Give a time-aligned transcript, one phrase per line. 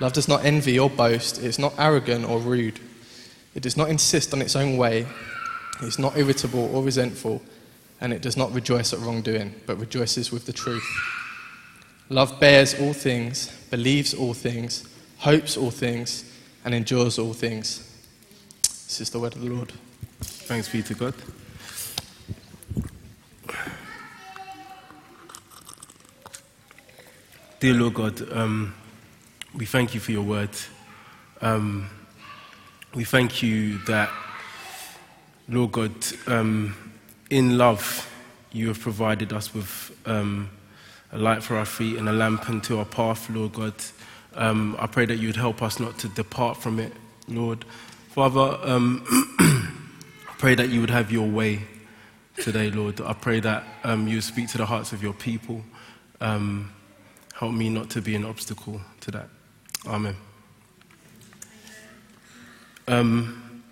[0.00, 1.38] Love does not envy or boast.
[1.38, 2.80] It is not arrogant or rude.
[3.54, 5.06] It does not insist on its own way.
[5.82, 7.42] It is not irritable or resentful.
[8.00, 10.86] And it does not rejoice at wrongdoing, but rejoices with the truth.
[12.08, 16.24] Love bears all things, believes all things, hopes all things,
[16.64, 17.86] and endures all things.
[18.62, 19.72] This is the word of the Lord.
[20.20, 21.14] Thanks be to God.
[27.60, 28.74] Dear Lord God, um,
[29.60, 30.48] we thank you for your word.
[31.42, 31.90] Um,
[32.94, 34.08] we thank you that,
[35.50, 35.92] Lord God,
[36.26, 36.74] um,
[37.28, 38.10] in love,
[38.52, 40.48] you have provided us with um,
[41.12, 43.74] a light for our feet and a lamp unto our path, Lord God.
[44.34, 46.94] Um, I pray that you would help us not to depart from it,
[47.28, 47.66] Lord.
[48.14, 49.04] Father, um,
[49.40, 51.60] I pray that you would have your way
[52.36, 53.02] today, Lord.
[53.02, 55.62] I pray that um, you would speak to the hearts of your people.
[56.18, 59.28] Help me not to be an obstacle to that.
[59.86, 60.16] Amen.
[62.86, 63.62] Um,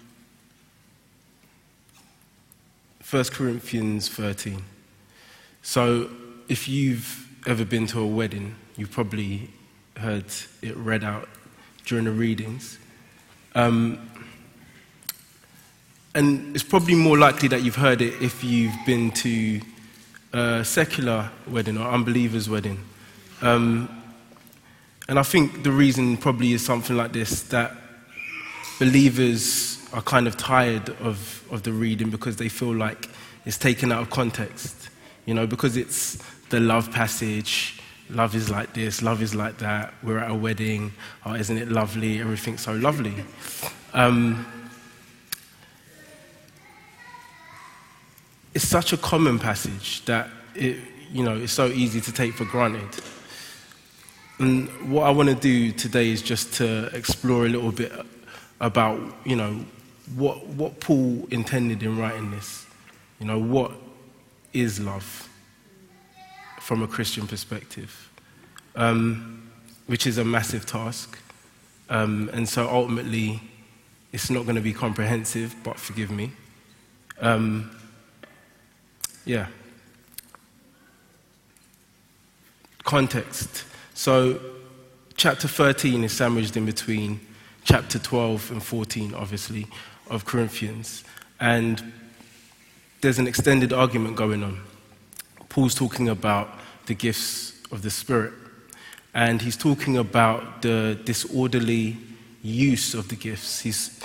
[3.09, 4.62] 1 Corinthians 13.
[5.62, 6.09] So,
[6.48, 9.51] if you've ever been to a wedding, you've probably
[9.97, 10.25] heard
[10.62, 11.29] it read out
[11.84, 12.79] during the readings.
[13.55, 14.11] Um,
[16.14, 19.61] and it's probably more likely that you've heard it if you've been to
[20.33, 22.79] a secular wedding or unbeliever's wedding.
[23.42, 23.97] Um,
[25.09, 27.74] and I think the reason probably is something like this that
[28.79, 33.08] believers are kind of tired of, of the reading because they feel like
[33.47, 34.91] it's taken out of context.
[35.24, 37.80] You know, because it's the love passage,
[38.11, 40.92] love is like this, love is like that, we're at a wedding,
[41.24, 43.14] oh, isn't it lovely, everything's so lovely.
[43.95, 44.47] Um,
[48.55, 50.77] it's such a common passage that it,
[51.11, 53.02] you know, it's so easy to take for granted.
[54.38, 57.92] And what I want to do today is just to explore a little bit
[58.60, 59.64] about, you know,
[60.14, 62.64] what, what Paul intended in writing this.
[63.18, 63.72] You know, what
[64.52, 65.28] is love
[66.60, 68.10] from a Christian perspective?
[68.76, 69.50] Um,
[69.86, 71.18] which is a massive task.
[71.90, 73.40] Um, and so ultimately,
[74.12, 76.30] it's not going to be comprehensive, but forgive me.
[77.20, 77.76] Um,
[79.24, 79.48] yeah.
[82.84, 83.64] Context.
[83.98, 84.39] So,
[85.17, 87.19] chapter 13 is sandwiched in between
[87.64, 89.67] chapter 12 and 14, obviously,
[90.09, 91.03] of Corinthians.
[91.41, 91.83] And
[93.01, 94.61] there's an extended argument going on.
[95.48, 96.48] Paul's talking about
[96.86, 98.35] the gifts of the Spirit,
[99.14, 101.97] and he's talking about the disorderly
[102.41, 103.63] use of the gifts.
[103.63, 104.01] He's,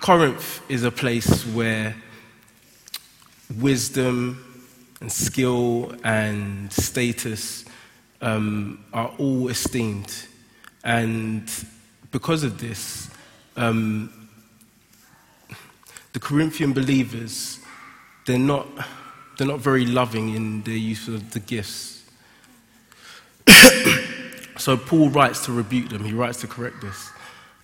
[0.00, 1.96] Corinth is a place where
[3.58, 4.70] wisdom
[5.00, 7.65] and skill and status
[8.26, 10.12] um, are all esteemed.
[10.82, 11.48] And
[12.10, 13.08] because of this,
[13.56, 14.28] um,
[16.12, 17.60] the Corinthian believers,
[18.26, 18.66] they're not,
[19.38, 22.04] they're not very loving in their use of the gifts.
[24.56, 27.10] so Paul writes to rebuke them, he writes to correct this.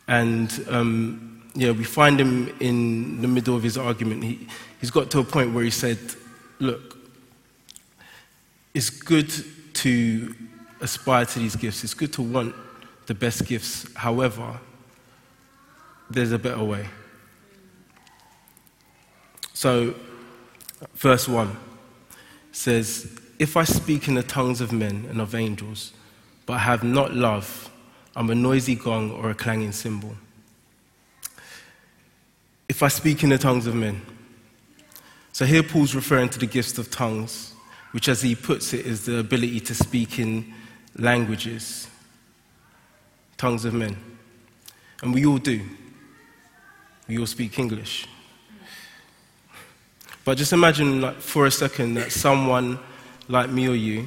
[0.06, 4.22] And um, yeah, we find him in the middle of his argument.
[4.22, 4.46] He,
[4.80, 5.98] he's got to a point where he said,
[6.60, 6.96] Look,
[8.74, 9.32] it's good
[9.74, 10.34] to
[10.82, 11.84] aspire to these gifts.
[11.84, 12.54] It's good to want
[13.06, 13.86] the best gifts.
[13.94, 14.60] However,
[16.10, 16.86] there's a better way.
[19.54, 19.94] So,
[20.94, 21.56] verse 1
[22.50, 25.92] says, If I speak in the tongues of men and of angels,
[26.44, 27.70] but have not love,
[28.14, 30.14] I'm a noisy gong or a clanging cymbal.
[32.68, 34.02] If I speak in the tongues of men.
[35.32, 37.52] So here Paul's referring to the gifts of tongues
[37.92, 40.52] which, as he puts it, is the ability to speak in
[40.96, 41.88] languages,
[43.36, 43.96] tongues of men.
[45.02, 45.62] And we all do.
[47.08, 48.06] We all speak English.
[50.24, 52.78] But just imagine like, for a second that someone
[53.28, 54.06] like me or you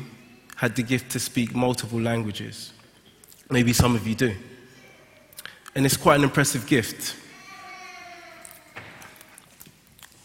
[0.56, 2.72] had the gift to speak multiple languages.
[3.50, 4.34] Maybe some of you do.
[5.76, 7.16] And it's quite an impressive gift.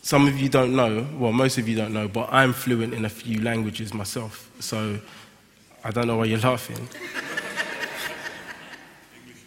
[0.02, 3.04] Some of you don't know, well, most of you don't know, but I'm fluent in
[3.04, 4.50] a few languages myself.
[4.60, 5.00] So
[5.82, 6.88] I don't know why you're laughing.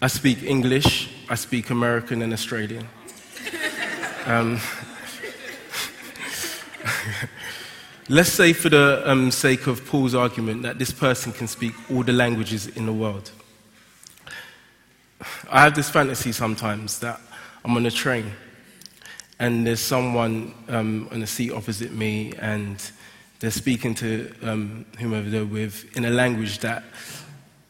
[0.01, 2.87] I speak English, I speak American and Australian.
[4.25, 4.59] Um,
[8.09, 12.03] let's say, for the um, sake of Paul's argument, that this person can speak all
[12.03, 13.31] the languages in the world.
[15.49, 17.21] I have this fantasy sometimes that
[17.63, 18.31] I'm on a train
[19.39, 22.91] and there's someone um, on the seat opposite me and
[23.43, 26.81] they're speaking to um, whomever they're with in a language that,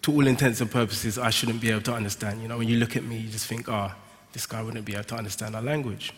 [0.04, 2.44] to all intents and purposes, I shouldn't be able to understand.
[2.44, 4.02] You know, when you look at me, you just think, ah, oh,
[4.34, 6.14] this guy wouldn't be able to understand our language.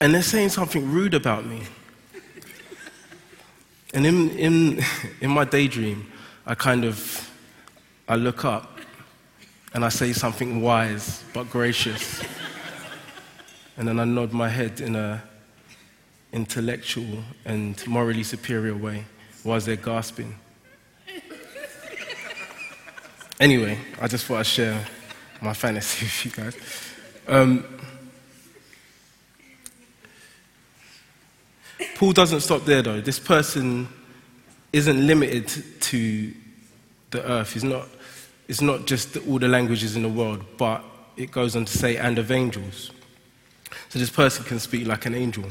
[0.00, 1.64] And they're saying something rude about me.
[3.92, 4.82] And in, in,
[5.20, 6.10] in my daydream,
[6.46, 7.30] I kind of,
[8.08, 8.78] I look up
[9.74, 12.24] and I say something wise but gracious.
[13.76, 15.22] and then I nod my head in a
[16.34, 19.04] intellectual and morally superior way
[19.44, 20.34] while they're gasping.
[23.40, 24.84] Anyway, I just thought I'd share
[25.40, 26.56] my fantasy with you guys.
[27.26, 27.64] Um,
[31.94, 33.00] Paul doesn't stop there though.
[33.00, 33.88] This person
[34.72, 35.48] isn't limited
[35.80, 36.32] to
[37.10, 37.52] the earth.
[37.52, 37.88] He's not
[38.48, 40.84] it's not just all the languages in the world, but
[41.16, 42.90] it goes on to say, and of angels.
[43.88, 45.44] So this person can speak like an angel.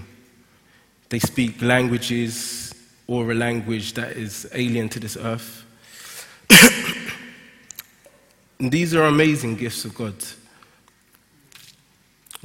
[1.13, 2.74] They speak languages
[3.06, 5.63] or a language that is alien to this earth.
[8.60, 10.15] these are amazing gifts of God.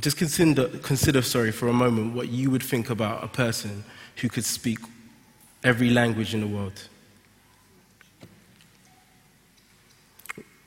[0.03, 3.85] Just consider, consider, sorry, for a moment what you would think about a person
[4.17, 4.81] who could speak
[5.65, 6.79] every language in the world.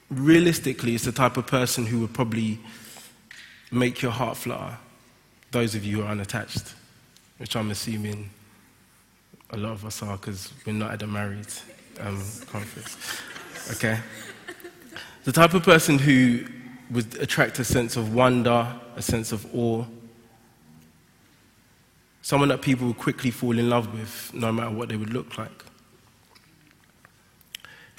[0.09, 2.57] realistically, it's the type of person who would probably
[3.71, 4.79] make your heart flutter.
[5.51, 6.73] Those of you who are unattached,
[7.41, 8.29] which I'm assuming
[9.49, 11.47] a lot of us are because we're not at a married
[11.99, 12.95] um, conference.
[13.71, 13.99] Okay?
[15.23, 16.45] The type of person who
[16.91, 19.83] would attract a sense of wonder, a sense of awe.
[22.21, 25.39] Someone that people would quickly fall in love with, no matter what they would look
[25.39, 25.65] like.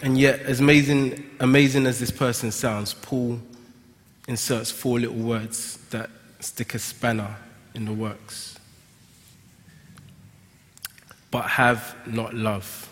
[0.03, 3.41] And yet, as amazing, amazing as this person sounds, Paul
[4.29, 7.37] inserts four little words that stick a spanner
[7.75, 8.61] in the works.
[11.33, 12.89] But have not love.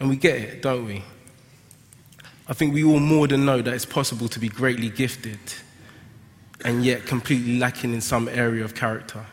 [0.00, 1.04] And we get it, don't we?
[2.48, 5.38] I think we all more than know that it's possible to be greatly gifted
[6.64, 9.24] and yet completely lacking in some area of character.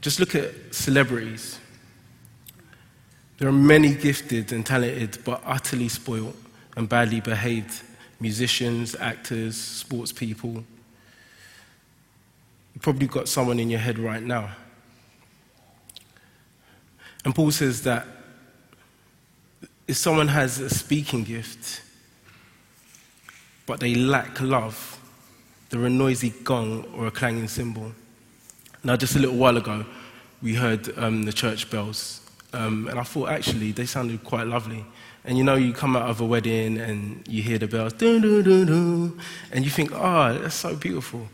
[0.00, 1.58] Just look at celebrities.
[3.38, 6.36] There are many gifted and talented, but utterly spoilt
[6.76, 7.82] and badly behaved
[8.20, 10.64] musicians, actors, sports people.
[12.78, 14.50] You've probably got someone in your head right now.
[17.24, 18.06] And Paul says that
[19.88, 21.82] if someone has a speaking gift,
[23.66, 24.96] but they lack love,
[25.70, 27.90] they're a noisy gong or a clanging cymbal.
[28.84, 29.84] Now, just a little while ago,
[30.40, 32.20] we heard um, the church bells
[32.52, 34.84] um, and I thought, actually, they sounded quite lovely.
[35.24, 38.20] And you know, you come out of a wedding and you hear the bells, doo,
[38.20, 39.18] doo, doo,
[39.50, 41.28] and you think, oh, that's so beautiful.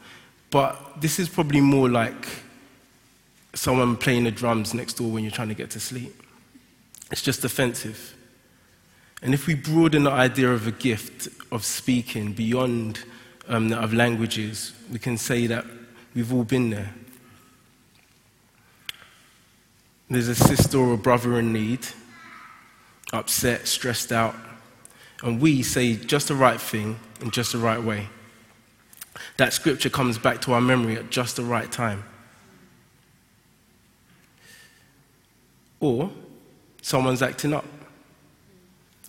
[0.55, 2.29] But this is probably more like
[3.55, 6.23] someone playing the drums next door when you're trying to get to sleep.
[7.11, 8.15] It's just offensive.
[9.21, 13.01] And if we broaden the idea of a gift of speaking beyond
[13.49, 15.65] um, of languages, we can say that
[16.15, 16.95] we've all been there.
[20.09, 21.85] There's a sister or a brother in need,
[23.13, 24.37] upset, stressed out,
[25.21, 28.09] and we say just the right thing in just the right way.
[29.37, 32.05] That scripture comes back to our memory at just the right time.
[35.81, 36.11] Or
[36.83, 37.65] someone's acting up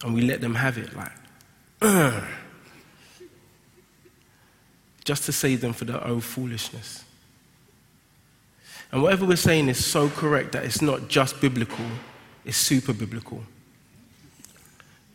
[0.04, 1.12] and we let them have it like,
[5.04, 7.06] just to save them for their own foolishness.
[8.92, 11.86] And whatever we're saying is so correct that it's not just biblical,
[12.44, 13.44] it's super biblical.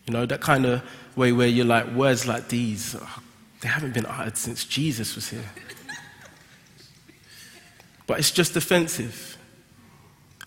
[0.07, 0.83] You know, that kind of
[1.15, 3.23] way where you're like, words like these, oh,
[3.61, 5.51] they haven't been uttered since Jesus was here.
[8.07, 9.37] But it's just offensive,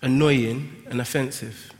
[0.01, 1.71] annoying, and offensive.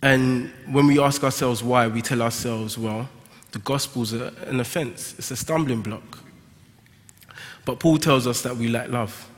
[0.00, 3.08] And when we ask ourselves why, we tell ourselves, well,
[3.52, 6.18] the gospel's an offense, it's a stumbling block.
[7.64, 9.28] But Paul tells us that we lack love.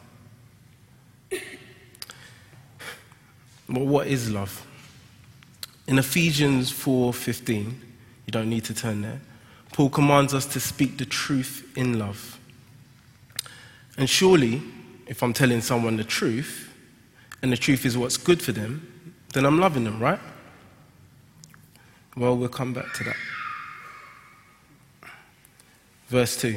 [3.69, 4.67] Well, what is love?
[5.87, 7.75] In Ephesians 4:15,
[8.27, 9.21] you don't need to turn there.
[9.75, 12.39] Paul commands us to speak the truth in love.
[13.99, 14.63] And surely,
[15.09, 16.73] if I'm telling someone the truth,
[17.43, 20.21] and the truth is what's good for them, then I'm loving them, right?
[22.17, 23.17] Well, we'll come back to that.
[26.07, 26.57] Verse 2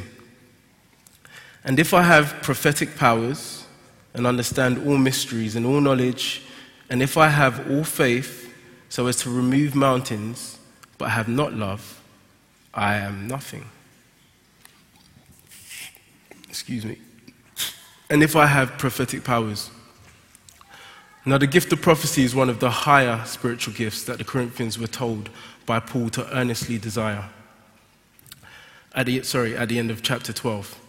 [1.64, 3.66] And if I have prophetic powers
[4.14, 6.44] and understand all mysteries and all knowledge,
[6.88, 8.54] and if I have all faith
[8.90, 10.60] so as to remove mountains,
[11.00, 11.97] but have not love,
[12.78, 13.66] I am nothing.
[16.48, 16.98] Excuse me.
[18.10, 19.70] And if I have prophetic powers,
[21.28, 24.80] now, the gift of prophecy is one of the higher spiritual gifts that the Corinthians
[24.80, 25.30] were told
[25.66, 27.26] by Paul to earnestly desire.
[28.96, 30.80] At the, sorry, at the end of chapter 12.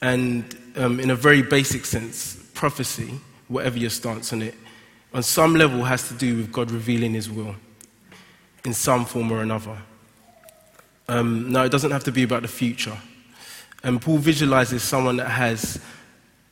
[0.00, 4.54] And um, in a very basic sense, prophecy, whatever your stance on it,
[5.12, 7.54] on some level has to do with God revealing his will
[8.64, 9.76] in some form or another.
[11.08, 12.96] Um, now, it doesn't have to be about the future.
[13.82, 15.80] And Paul visualizes someone that has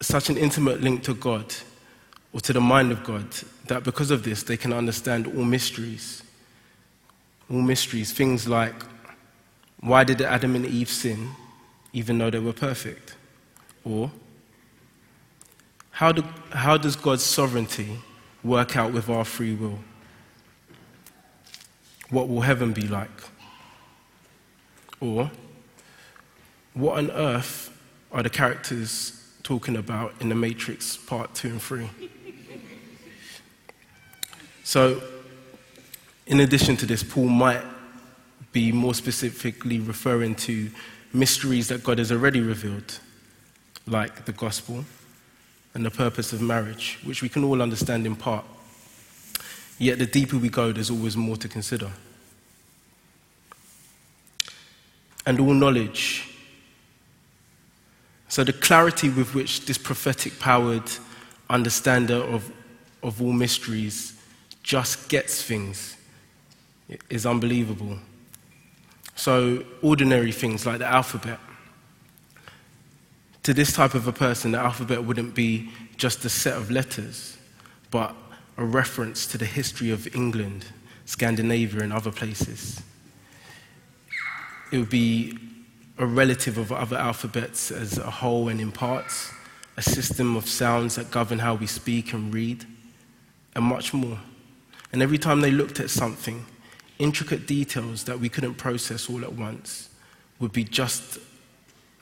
[0.01, 1.55] such an intimate link to God
[2.33, 3.27] or to the mind of God
[3.67, 6.23] that because of this they can understand all mysteries.
[7.51, 8.75] All mysteries, things like
[9.81, 11.31] why did Adam and Eve sin
[11.93, 13.15] even though they were perfect?
[13.85, 14.11] Or
[15.91, 17.89] how, do, how does God's sovereignty
[18.43, 19.79] work out with our free will?
[22.11, 23.11] What will heaven be like?
[25.01, 25.31] Or
[26.75, 27.71] what on earth
[28.13, 31.89] are the characters talking about in the Matrix Part 2 and 3?
[34.65, 35.01] So,
[36.27, 37.63] in addition to this, Paul might
[38.53, 40.71] be more specifically referring to
[41.13, 42.99] mysteries that God has already revealed,
[43.87, 44.85] like the gospel
[45.75, 48.45] and the purpose of marriage, which we can all understand in part.
[49.79, 51.93] Yet, the deeper we go, there's always more to consider.
[55.27, 56.29] And all knowledge.
[58.29, 60.91] So, the clarity with which this prophetic powered
[61.49, 62.51] understander of,
[63.03, 64.15] of all mysteries
[64.63, 65.97] just gets things
[67.11, 67.99] is unbelievable.
[69.15, 71.39] So, ordinary things like the alphabet.
[73.45, 77.39] To this type of a person, the alphabet wouldn't be just a set of letters,
[77.91, 78.15] but
[78.57, 80.67] a reference to the history of England,
[81.05, 82.83] Scandinavia, and other places.
[84.73, 85.39] It would be
[85.99, 89.33] a relative of other alphabets as a whole and in parts,
[89.77, 92.65] a system of sounds that govern how we speak and read,
[93.55, 94.19] and much more.
[94.93, 96.45] And every time they looked at something,
[96.99, 99.91] intricate details that we couldn't process all at once
[100.39, 101.19] would be just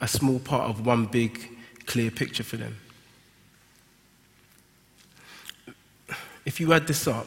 [0.00, 1.48] a small part of one big,
[1.86, 2.76] clear picture for them.
[6.44, 7.26] If you add this up,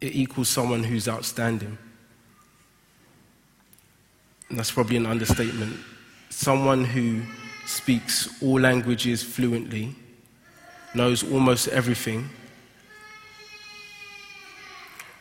[0.00, 1.76] it equals someone who's outstanding.
[4.50, 5.76] That's probably an understatement.
[6.28, 7.22] Someone who
[7.66, 9.94] speaks all languages fluently,
[10.94, 12.28] knows almost everything,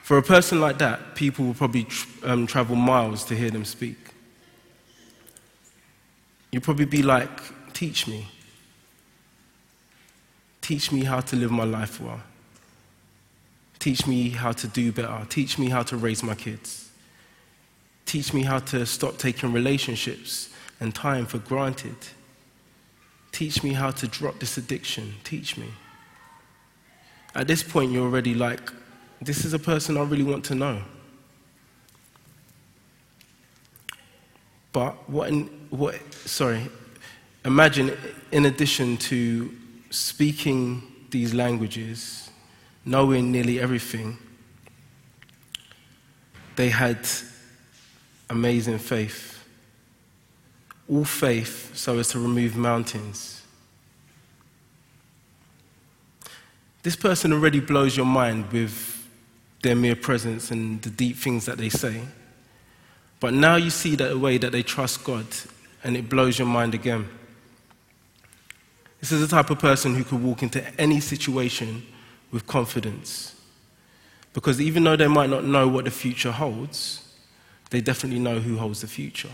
[0.01, 1.86] for a person like that, people will probably
[2.24, 3.98] um, travel miles to hear them speak.
[6.51, 7.29] You'll probably be like,
[7.79, 8.27] Teach me.
[10.59, 12.19] Teach me how to live my life well.
[13.79, 15.25] Teach me how to do better.
[15.29, 16.88] Teach me how to raise my kids.
[18.10, 20.50] Teach me how to stop taking relationships
[20.80, 21.96] and time for granted.
[23.32, 25.13] Teach me how to drop this addiction.
[25.24, 25.68] Teach me.
[27.36, 28.72] At this point, you're already like,
[29.22, 30.82] this is a person I really want to know.
[34.72, 36.68] But what, in, what, sorry,
[37.46, 37.96] imagine
[38.32, 39.56] in addition to
[39.92, 42.32] speaking these languages,
[42.86, 44.18] knowing nearly everything,
[46.56, 47.08] they had
[48.29, 49.43] amazing faith.
[50.89, 53.41] All faith so as to remove mountains.
[56.81, 59.07] This person already blows your mind with
[59.62, 62.01] their mere presence and the deep things that they say.
[63.19, 65.25] But now you see that the way that they trust God,
[65.83, 67.09] and it blows your mind again.
[69.01, 71.86] This is the type of person who could walk into any situation
[72.31, 73.36] with confidence.
[74.33, 77.09] Because even though they might not know what the future holds,
[77.69, 79.29] they definitely know who holds the future.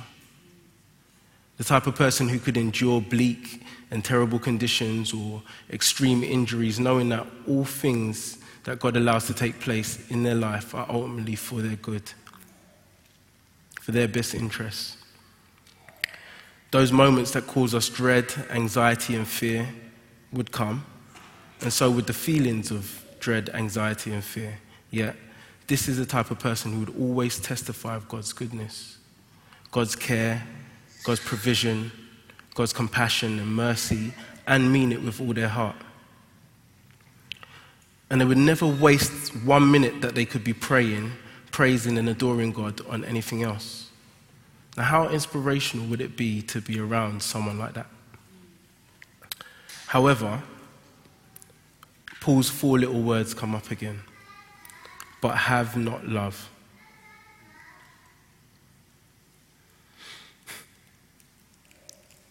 [1.57, 7.09] The type of person who could endure bleak and terrible conditions or extreme injuries, knowing
[7.09, 11.61] that all things that God allows to take place in their life are ultimately for
[11.61, 12.11] their good,
[13.81, 14.97] for their best interests.
[16.71, 19.69] Those moments that cause us dread, anxiety, and fear
[20.33, 20.83] would come,
[21.61, 24.57] and so would the feelings of dread, anxiety, and fear.
[24.91, 25.15] Yet,
[25.67, 28.97] this is the type of person who would always testify of God's goodness,
[29.71, 30.43] God's care,
[31.03, 31.91] God's provision,
[32.53, 34.13] God's compassion and mercy,
[34.47, 35.75] and mean it with all their heart
[38.09, 41.11] and they would never waste one minute that they could be praying,
[41.51, 43.89] praising and adoring God on anything else.
[44.77, 47.87] Now, how inspirational would it be to be around someone like that?
[49.87, 50.43] However,
[52.19, 54.01] Paul's four little words come up again
[55.21, 56.49] but have not love.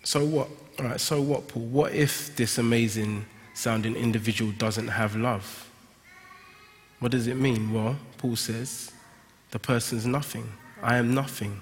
[0.04, 0.48] So what?
[0.78, 1.62] All right, so what, Paul?
[1.62, 5.68] What if this amazing sounding individual doesn't have love?
[7.00, 7.72] What does it mean?
[7.72, 8.92] Well, Paul says,
[9.50, 10.52] the person's nothing.
[10.82, 11.60] I am nothing.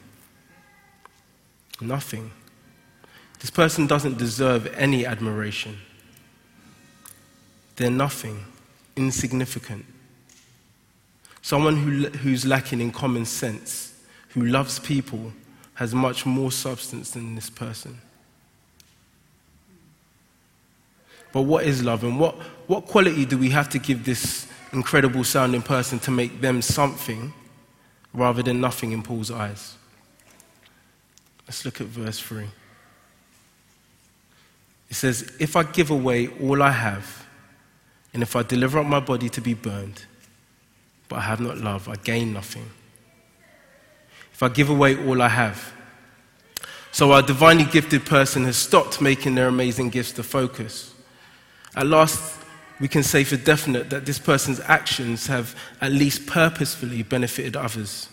[1.81, 2.31] Nothing.
[3.41, 5.79] This person doesn't deserve any admiration.
[7.77, 8.45] They're nothing,
[8.97, 9.85] insignificant.
[11.43, 13.93] Someone who, who's lacking in common sense,
[14.29, 15.33] who loves people,
[15.75, 18.01] has much more substance than this person.
[21.33, 25.25] But what is love and what, what quality do we have to give this incredible
[25.25, 27.33] sounding person to make them something
[28.15, 29.77] rather than nothing in Paul's eyes?
[31.47, 32.47] Let's look at verse 3.
[34.91, 37.27] It says, If I give away all I have,
[38.13, 40.05] and if I deliver up my body to be burned,
[41.13, 42.71] but I have not love, I gain nothing.
[44.33, 45.75] If I give away all I have,
[46.91, 50.95] so our divinely gifted person has stopped making their amazing gifts the focus.
[51.77, 52.39] At last,
[52.81, 58.09] we can say for definite that this person's actions have at least purposefully benefited others.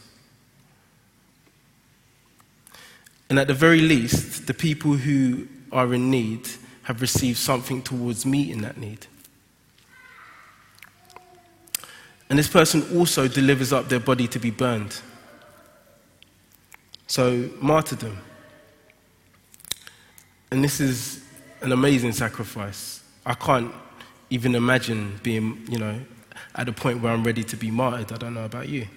[3.30, 6.50] And at the very least, the people who are in need
[6.84, 9.08] have received something towards meeting that need.
[12.30, 15.02] And this person also delivers up their body to be burned.
[17.08, 18.20] So, martyrdom.
[20.52, 21.24] And this is
[21.62, 23.04] an amazing sacrifice.
[23.26, 23.74] I can't
[24.30, 26.00] even imagine being, you know,
[26.56, 28.12] at a point where I'm ready to be martyred.
[28.12, 28.88] I don't know about you.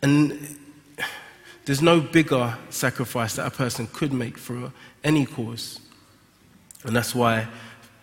[0.00, 0.56] And
[1.64, 4.72] there's no bigger sacrifice that a person could make for
[5.04, 5.80] any cause.
[6.84, 7.46] And that's why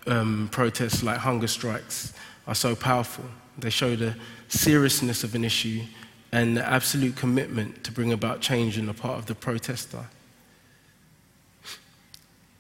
[0.10, 2.14] um, protests like hunger strikes
[2.48, 3.26] are so powerful.
[3.58, 4.16] They show the
[4.48, 5.84] seriousness of an issue
[6.32, 10.06] and the absolute commitment to bring about change on the part of the protester.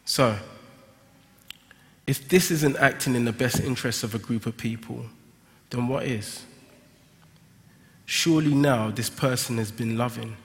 [0.05, 0.37] So,
[2.07, 5.05] if this isn't acting in the best interests of a group of people,
[5.69, 6.43] then what is?
[8.05, 10.35] Surely now this person has been loving.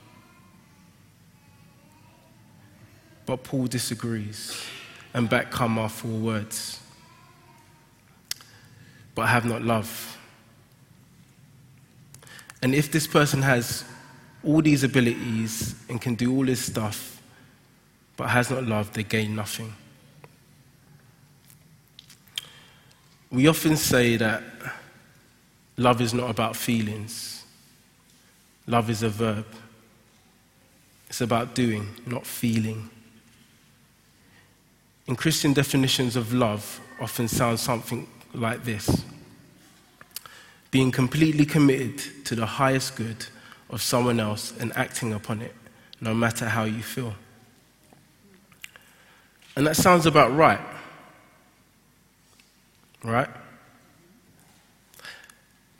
[3.24, 4.62] But Paul disagrees,
[5.14, 6.80] and back come our four words
[9.14, 10.18] but have not love.
[12.62, 13.84] And if this person has
[14.42, 17.20] all these abilities and can do all this stuff,
[18.16, 19.74] but has not love, they gain nothing.
[23.30, 24.42] We often say that
[25.76, 27.44] love is not about feelings,
[28.66, 29.46] love is a verb.
[31.08, 32.90] It's about doing, not feeling.
[35.06, 39.04] In Christian definitions of love, often sound something like this
[40.74, 43.24] being completely committed to the highest good
[43.70, 45.54] of someone else and acting upon it,
[46.00, 47.14] no matter how you feel.
[49.54, 50.58] And that sounds about right.
[53.04, 53.28] Right?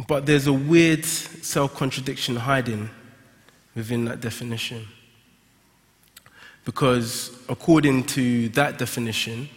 [0.07, 2.89] But there's a weird self contradiction hiding
[3.75, 4.87] within that definition.
[6.65, 9.49] Because according to that definition,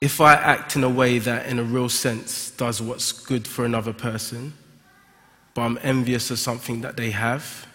[0.00, 3.64] if I act in a way that, in a real sense, does what's good for
[3.64, 4.54] another person,
[5.54, 7.66] but I'm envious of something that they have,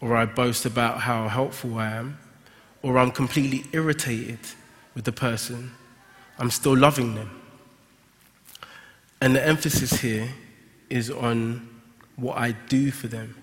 [0.00, 2.18] or I boast about how helpful I am,
[2.82, 4.38] or I'm completely irritated
[4.94, 5.72] with the person,
[6.38, 7.30] I'm still loving them.
[9.20, 10.28] And the emphasis here
[10.88, 11.68] is on
[12.16, 13.36] what I do for them.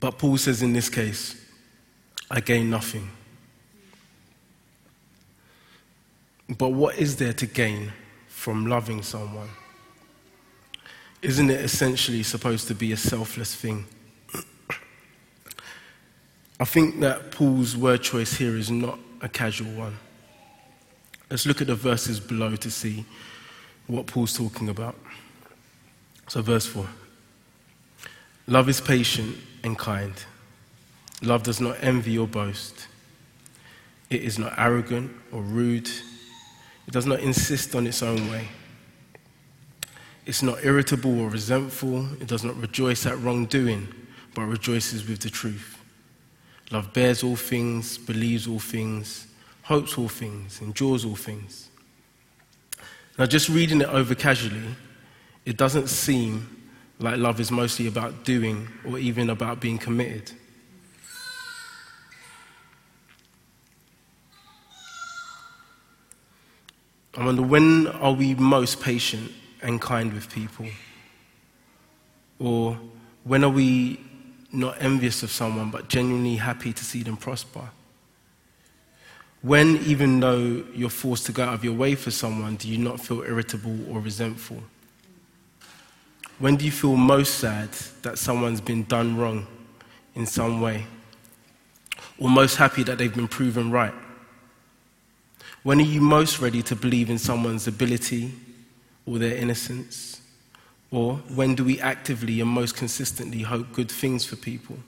[0.00, 1.34] But Paul says in this case,
[2.30, 3.08] I gain nothing.
[6.56, 7.92] But what is there to gain
[8.28, 9.50] from loving someone?
[11.20, 13.86] Isn't it essentially supposed to be a selfless thing?
[16.60, 19.96] I think that Paul's word choice here is not a casual one.
[21.30, 23.04] Let's look at the verses below to see
[23.86, 24.96] what Paul's talking about.
[26.28, 26.86] So, verse 4
[28.46, 30.14] Love is patient and kind.
[31.22, 32.86] Love does not envy or boast.
[34.08, 35.90] It is not arrogant or rude.
[36.88, 38.48] It does not insist on its own way.
[40.24, 42.10] It's not irritable or resentful.
[42.14, 43.88] It does not rejoice at wrongdoing,
[44.34, 45.82] but rejoices with the truth.
[46.70, 49.26] Love bears all things, believes all things,
[49.64, 51.68] hopes all things, endures all things.
[53.18, 54.74] Now, just reading it over casually,
[55.44, 56.70] it doesn't seem
[57.00, 60.32] like love is mostly about doing or even about being committed.
[67.16, 70.66] I wonder when are we most patient and kind with people?
[72.38, 72.78] Or
[73.24, 74.00] when are we
[74.52, 77.70] not envious of someone but genuinely happy to see them prosper?
[79.40, 82.78] When, even though you're forced to go out of your way for someone, do you
[82.78, 84.62] not feel irritable or resentful?
[86.38, 87.70] When do you feel most sad
[88.02, 89.46] that someone's been done wrong
[90.14, 90.86] in some way?
[92.18, 93.94] Or most happy that they've been proven right?
[95.68, 98.32] When are you most ready to believe in someone's ability
[99.04, 100.22] or their innocence?
[100.90, 104.78] Or when do we actively and most consistently hope good things for people?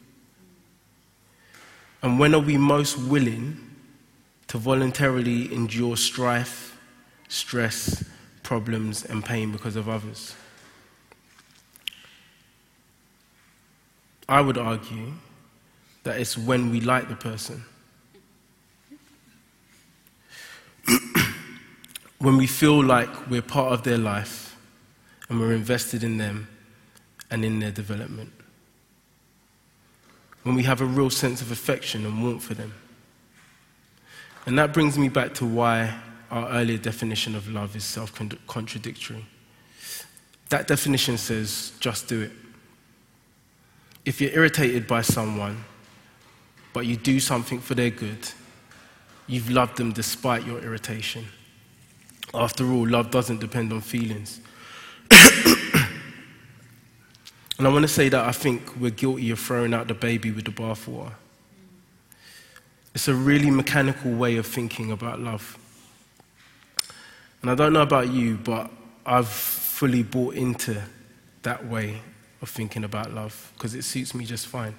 [2.00, 3.58] And when are we most willing
[4.46, 6.78] to voluntarily endure strife,
[7.28, 8.02] stress,
[8.42, 10.34] problems, and pain because of others?
[14.26, 15.12] I would argue
[16.04, 17.66] that it's when we like the person.
[22.18, 24.56] when we feel like we're part of their life
[25.28, 26.48] and we're invested in them
[27.30, 28.32] and in their development.
[30.42, 32.74] When we have a real sense of affection and warmth for them.
[34.46, 35.94] And that brings me back to why
[36.30, 38.12] our earlier definition of love is self
[38.46, 39.24] contradictory.
[40.48, 42.32] That definition says, just do it.
[44.04, 45.64] If you're irritated by someone,
[46.72, 48.28] but you do something for their good,
[49.30, 51.24] you've loved them despite your irritation.
[52.34, 54.40] After all, love doesn't depend on feelings.
[55.10, 55.86] and
[57.60, 60.44] I want to say that I think we're guilty of throwing out the baby with
[60.44, 61.12] the bathwater.
[62.94, 65.56] It's a really mechanical way of thinking about love.
[67.40, 68.70] And I don't know about you, but
[69.06, 70.82] I've fully bought into
[71.42, 72.02] that way
[72.42, 74.74] of thinking about love because it suits me just fine.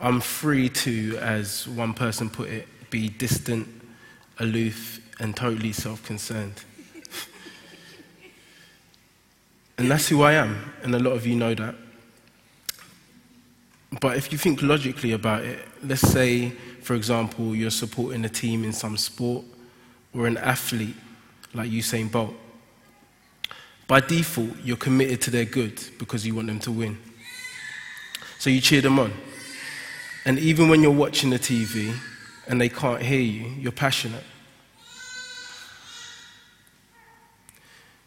[0.00, 3.68] I'm free to, as one person put it, be distant,
[4.38, 6.64] aloof, and totally self concerned.
[9.78, 11.74] and that's who I am, and a lot of you know that.
[14.00, 16.50] But if you think logically about it, let's say,
[16.82, 19.44] for example, you're supporting a team in some sport
[20.12, 20.96] or an athlete
[21.52, 22.34] like Usain Bolt.
[23.86, 26.98] By default, you're committed to their good because you want them to win.
[28.38, 29.12] So you cheer them on.
[30.24, 31.94] And even when you're watching the TV
[32.48, 34.24] and they can't hear you, you're passionate.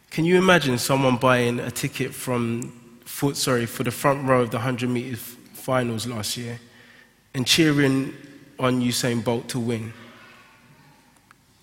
[0.09, 4.49] Can you imagine someone buying a ticket from, for, sorry, for the front row of
[4.49, 6.59] the 100 meter finals last year
[7.35, 8.15] and cheering
[8.57, 9.93] on Usain Bolt to win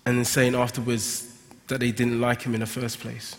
[0.05, 1.37] and then saying afterwards
[1.67, 3.35] that they didn't like him in the first place?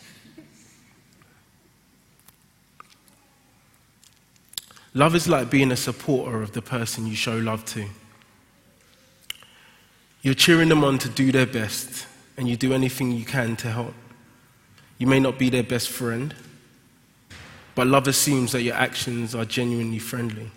[4.97, 7.87] Love is like being a supporter of the person you show love to.
[10.23, 12.07] You're cheering them on to do their best,
[12.39, 13.93] and you do anything you can to help.
[14.97, 16.35] You may not be their best friend,
[17.75, 20.51] but love assumes that your actions are genuinely friendly.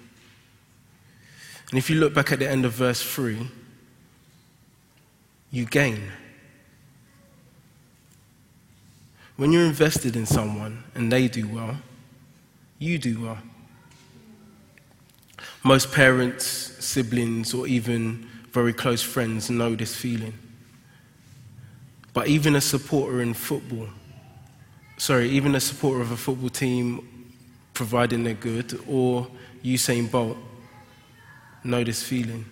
[1.70, 3.46] And if you look back at the end of verse 3,
[5.52, 6.14] you gain.
[9.36, 11.76] When you're invested in someone and they do well,
[12.78, 13.40] you do well.
[15.64, 20.34] Most parents, siblings, or even very close friends know this feeling.
[22.14, 23.88] But even a supporter in football
[25.00, 27.34] sorry, even a supporter of a football team
[27.74, 29.28] providing they're good, or
[29.64, 30.38] Usain Bolt,
[31.64, 32.46] know this feeling.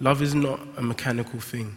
[0.00, 1.76] Love is not a mechanical thing.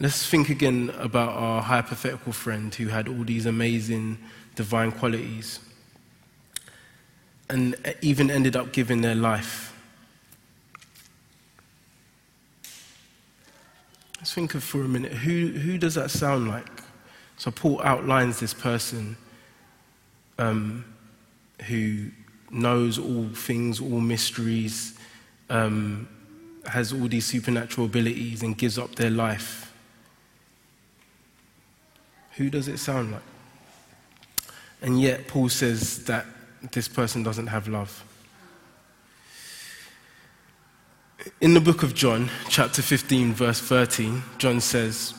[0.00, 4.18] Let's think again about our hypothetical friend who had all these amazing
[4.56, 5.60] divine qualities
[7.50, 9.70] and even ended up giving their life
[14.20, 16.66] Let's think of for a minute who, who does that sound like?
[17.38, 19.16] So, Paul outlines this person
[20.38, 20.84] um,
[21.66, 22.10] who
[22.50, 24.98] knows all things, all mysteries,
[25.48, 26.06] um,
[26.66, 29.72] has all these supernatural abilities, and gives up their life.
[32.32, 33.22] Who does it sound like?
[34.82, 36.26] And yet, Paul says that
[36.72, 38.04] this person doesn't have love.
[41.40, 45.14] In the book of John, chapter 15, verse 13, John says,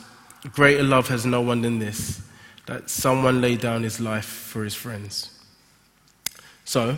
[0.52, 2.20] Greater love has no one than this,
[2.66, 5.30] that someone lay down his life for his friends.
[6.64, 6.96] So,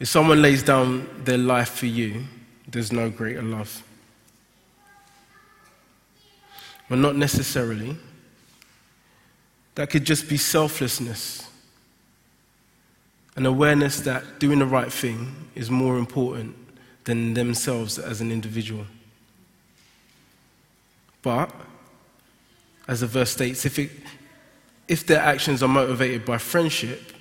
[0.00, 2.24] if someone lays down their life for you,
[2.66, 3.84] there's no greater love.
[6.88, 7.96] Well, not necessarily.
[9.76, 11.48] That could just be selflessness,
[13.36, 16.56] an awareness that doing the right thing is more important
[17.04, 18.86] than themselves as an individual.
[21.22, 21.54] But,
[22.88, 23.90] as the verse states, if, it,
[24.88, 27.12] if their actions are motivated by friendship,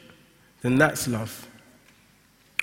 [0.61, 1.47] then that's love.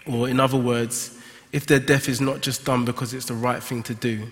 [0.06, 1.18] Or, in other words,
[1.52, 4.28] if their death is not just done because it's the right thing to do,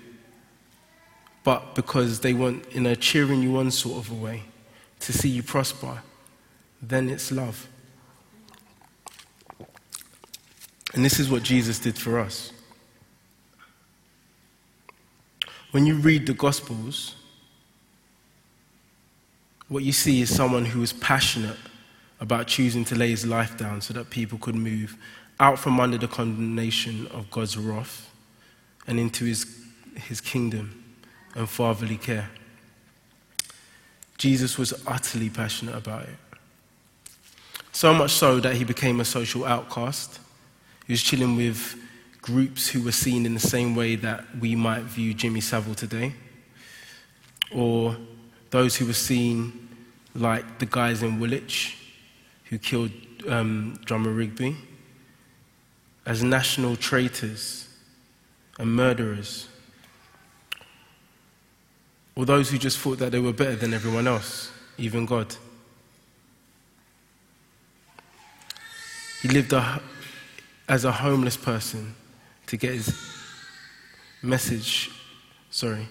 [1.44, 4.42] but because they want, in a cheering you on sort of a way,
[5.00, 6.02] to see you prosper,
[6.82, 7.68] then it's love.
[10.96, 12.52] And this is what Jesus did for us.
[15.70, 17.16] When you read the Gospels,
[19.68, 21.58] what you see is someone who is passionate
[22.18, 24.96] about choosing to lay his life down so that people could move
[25.38, 28.10] out from under the condemnation of God's wrath
[28.86, 30.82] and into his, his kingdom
[31.34, 32.30] and fatherly care.
[34.16, 36.16] Jesus was utterly passionate about it.
[37.72, 40.20] So much so that he became a social outcast.
[40.86, 41.76] He was chilling with
[42.22, 46.12] groups who were seen in the same way that we might view Jimmy Savile today,
[47.52, 47.96] or
[48.50, 49.68] those who were seen
[50.14, 51.76] like the guys in Woolwich
[52.44, 52.90] who killed
[53.28, 54.56] um, drummer Rigby.
[56.04, 57.68] As national traitors
[58.58, 59.48] and murderers,
[62.14, 65.34] or those who just thought that they were better than everyone else, even God.
[69.20, 69.82] He lived a,
[70.68, 71.94] as a homeless person
[72.46, 72.94] to get his
[74.22, 74.90] message,
[75.50, 75.86] sorry,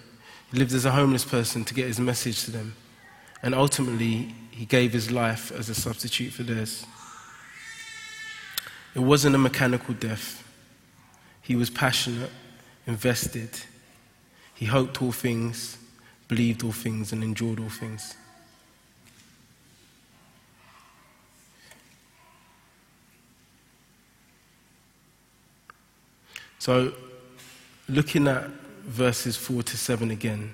[0.50, 2.74] he lived as a homeless person to get his message to them.
[3.42, 6.86] And ultimately, he gave his life as a substitute for theirs.
[8.94, 10.42] It wasn't a mechanical death.
[11.42, 12.30] He was passionate,
[12.86, 13.50] invested.
[14.54, 15.76] He hoped all things,
[16.28, 18.16] believed all things, and endured all things.
[26.66, 26.92] So,
[27.88, 28.48] looking at
[28.82, 30.52] verses 4 to 7 again,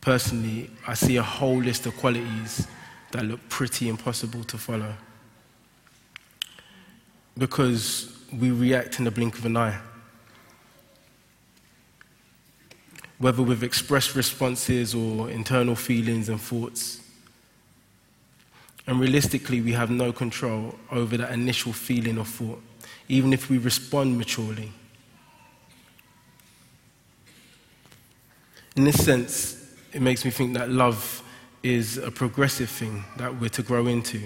[0.00, 2.66] personally, I see a whole list of qualities
[3.12, 4.94] that look pretty impossible to follow
[7.36, 9.78] because we react in the blink of an eye.
[13.18, 17.02] Whether with expressed responses or internal feelings and thoughts.
[18.86, 22.62] And realistically, we have no control over that initial feeling or thought,
[23.08, 24.72] even if we respond maturely.
[28.76, 31.22] In this sense, it makes me think that love
[31.62, 34.20] is a progressive thing that we're to grow into.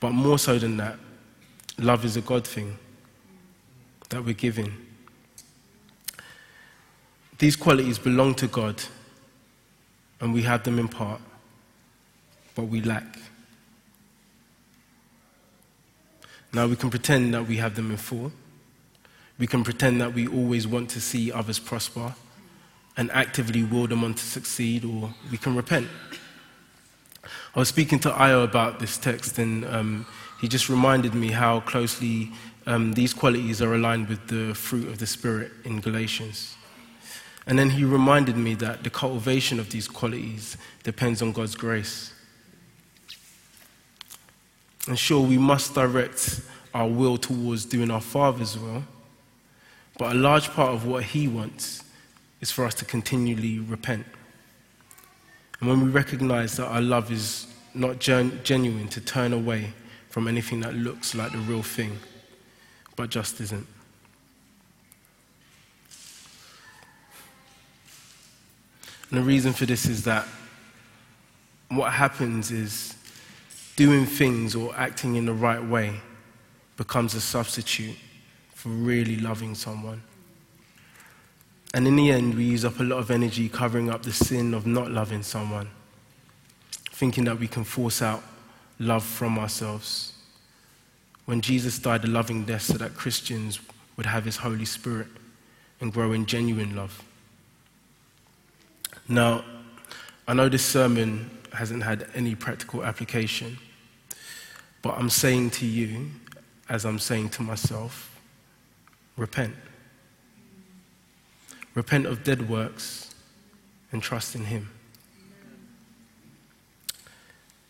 [0.00, 0.98] But more so than that,
[1.78, 2.78] Love is a God thing
[4.08, 4.72] that we're given.
[7.38, 8.80] These qualities belong to God,
[10.20, 11.20] and we have them in part,
[12.54, 13.18] but we lack.
[16.54, 18.30] Now, we can pretend that we have them in full.
[19.38, 22.14] We can pretend that we always want to see others prosper
[22.96, 25.88] and actively will them on to succeed, or we can repent.
[27.56, 30.06] I was speaking to Ayo about this text, and um,
[30.40, 32.30] he just reminded me how closely
[32.66, 36.54] um, these qualities are aligned with the fruit of the Spirit in Galatians.
[37.48, 42.13] And then he reminded me that the cultivation of these qualities depends on God's grace.
[44.86, 46.40] And sure, we must direct
[46.74, 48.84] our will towards doing our Father's will,
[49.98, 51.82] but a large part of what He wants
[52.40, 54.04] is for us to continually repent.
[55.60, 59.72] And when we recognize that our love is not gen- genuine, to turn away
[60.10, 61.98] from anything that looks like the real thing,
[62.96, 63.66] but just isn't.
[69.10, 70.26] And the reason for this is that
[71.68, 72.94] what happens is
[73.76, 75.94] doing things or acting in the right way
[76.76, 77.96] becomes a substitute
[78.54, 80.02] for really loving someone.
[81.74, 84.54] And in the end, we use up a lot of energy covering up the sin
[84.54, 85.68] of not loving someone,
[86.90, 88.22] thinking that we can force out
[88.78, 90.12] love from ourselves.
[91.24, 93.58] When Jesus died a loving death so that Christians
[93.96, 95.08] would have his Holy Spirit
[95.80, 97.02] and grow in genuine love.
[99.08, 99.44] Now,
[100.26, 103.58] I know this sermon hasn't had any practical application,
[104.82, 106.10] but I'm saying to you,
[106.68, 108.18] as I'm saying to myself,
[109.16, 109.54] repent.
[111.74, 113.14] Repent of dead works
[113.92, 114.70] and trust in Him.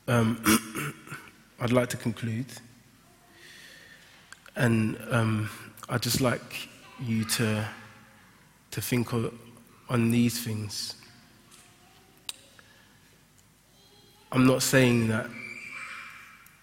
[0.07, 0.94] Um,
[1.61, 2.47] I'd like to conclude.
[4.57, 5.51] And um,
[5.88, 6.68] I'd just like
[7.01, 7.66] you to,
[8.70, 9.12] to think
[9.88, 10.97] on these things.
[14.35, 15.31] I'm not saying that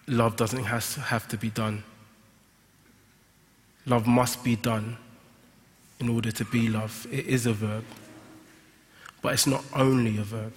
[0.06, 1.82] love doesn't have to be done.
[3.86, 4.98] Love must be done
[5.98, 7.06] in order to be love.
[7.10, 7.84] It is a verb,
[9.22, 10.52] but it's not only a verb.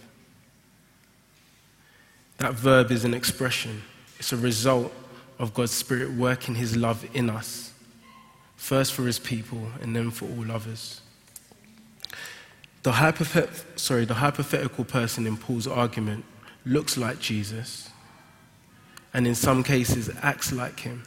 [2.40, 3.82] That verb is an expression,
[4.20, 4.92] it's a result
[5.40, 7.72] of God's Spirit working His love in us,
[8.58, 11.00] first for His people and then for all others.
[12.84, 16.26] The, hypothet- sorry, the hypothetical person in Paul's argument
[16.66, 17.90] looks like Jesus
[19.14, 21.04] and in some cases acts like him,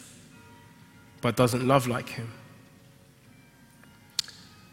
[1.21, 2.33] but doesn't love like him.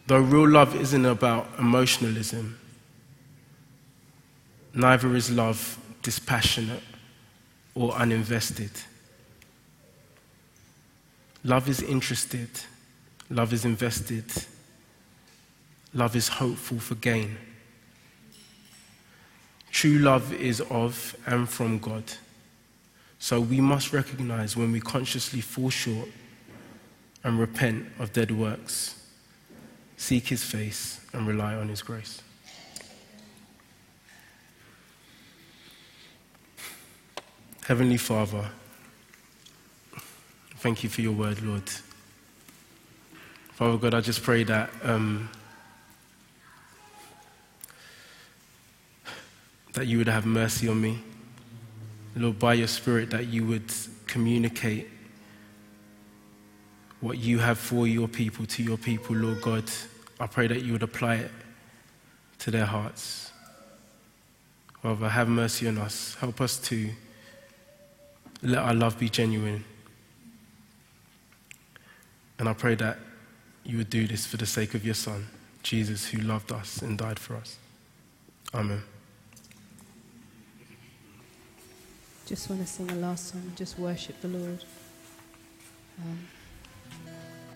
[0.08, 2.58] Though real love isn't about emotionalism,
[4.74, 6.84] neither is love dispassionate
[7.74, 8.72] or uninvested.
[11.44, 12.50] Love is interested,
[13.30, 14.26] love is invested,
[15.94, 17.38] love is hopeful for gain.
[19.76, 22.06] True love is of and from God.
[23.20, 26.08] So we must recognize when we consciously fall short
[27.26, 29.06] and repent of dead works,
[29.98, 32.22] seek His face, and rely on His grace.
[37.66, 38.46] Heavenly Father,
[40.60, 41.70] thank you for your word, Lord.
[43.56, 45.30] Father God, I just pray that um,
[49.76, 51.00] that you would have mercy on me.
[52.16, 53.72] Lord, by your Spirit, that you would
[54.08, 54.90] communicate
[57.02, 59.66] what you have for your people to your people, Lord God.
[60.20, 61.32] I pray that you would apply it
[62.40, 63.32] to their hearts.
[64.82, 66.16] Father, have mercy on us.
[66.16, 66.90] Help us to
[68.42, 69.64] let our love be genuine.
[72.40, 72.98] And I pray that
[73.64, 75.26] you would do this for the sake of your Son,
[75.64, 77.58] Jesus, who loved us and died for us.
[78.54, 78.84] Amen.
[82.26, 84.64] Just want to sing a last song, just worship the Lord.
[86.00, 86.28] Um,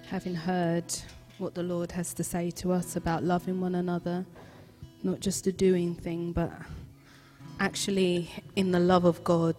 [0.09, 0.85] having heard
[1.37, 4.25] what the Lord has to say to us about loving one another,
[5.03, 6.51] not just a doing thing, but
[7.59, 9.55] actually in the love of God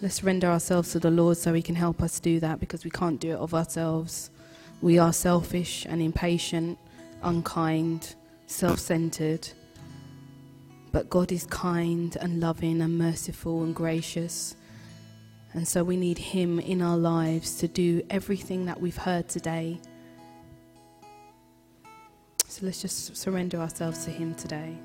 [0.00, 2.90] Let's render ourselves to the Lord so He can help us do that because we
[2.90, 4.30] can't do it of ourselves.
[4.80, 6.78] We are selfish and impatient,
[7.20, 8.14] unkind,
[8.46, 9.48] self centered.
[10.98, 14.56] But God is kind and loving and merciful and gracious.
[15.52, 19.78] And so we need Him in our lives to do everything that we've heard today.
[22.48, 24.76] So let's just surrender ourselves to Him today.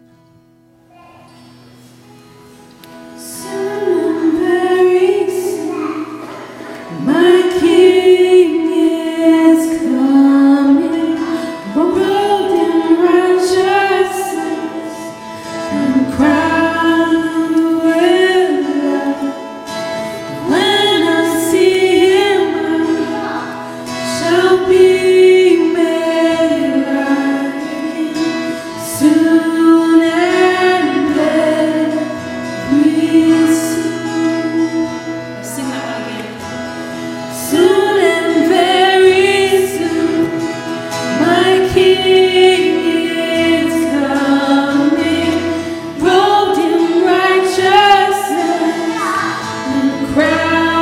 [50.34, 50.73] Yeah.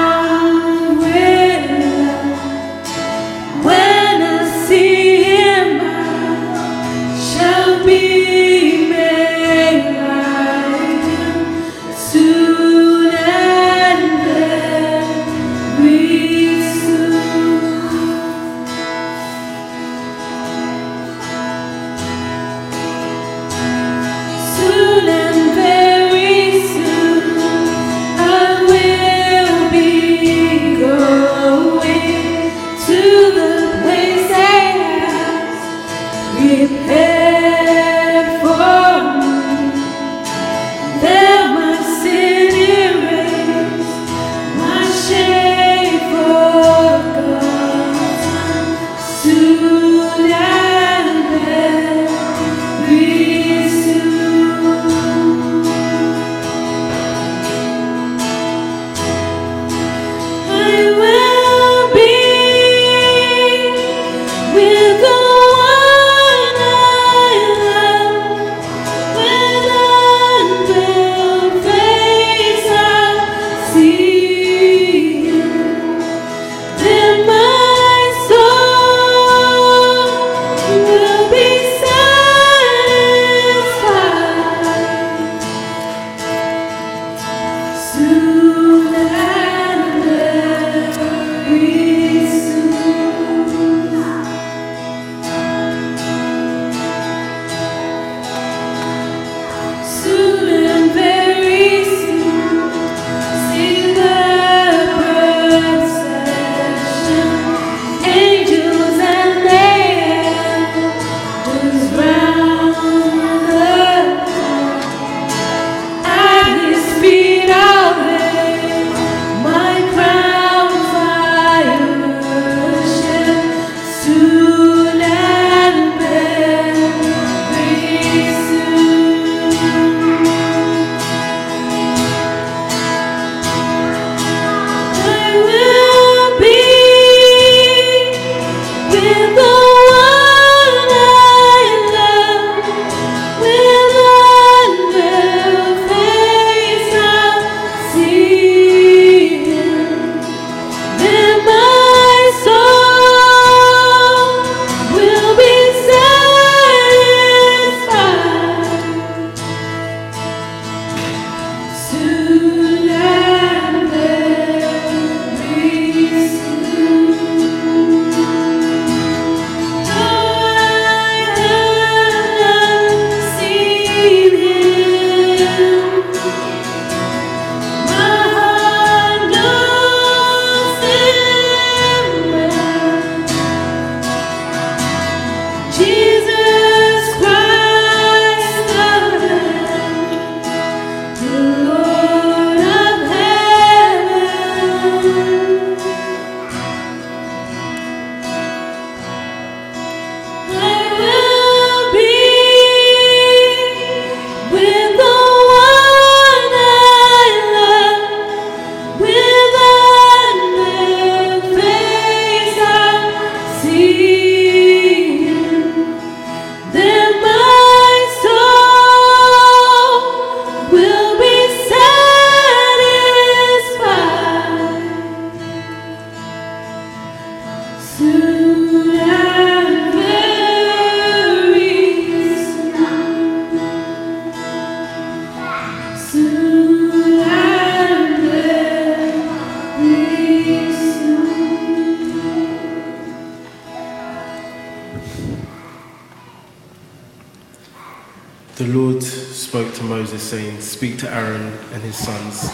[250.81, 252.51] Speak to Aaron and his sons,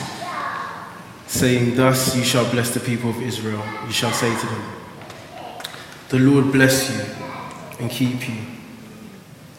[1.27, 3.63] saying, Thus you shall bless the people of Israel.
[3.85, 4.63] You shall say to them,
[6.09, 7.05] The Lord bless you
[7.79, 8.35] and keep you.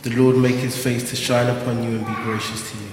[0.02, 2.90] The Lord make his face to shine upon you and be gracious to you.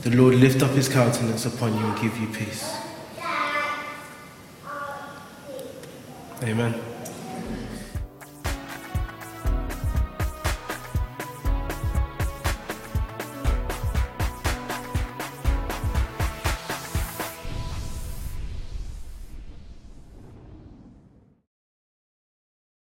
[0.00, 2.74] The Lord lift up his countenance upon you and give you peace.
[6.42, 6.93] Amen.